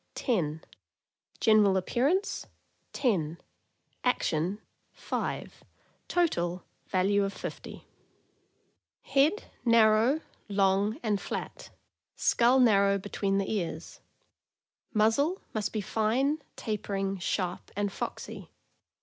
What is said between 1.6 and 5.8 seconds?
appearance 10 Feet 5 Action 5 Body 5